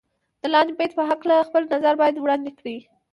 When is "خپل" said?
1.47-1.63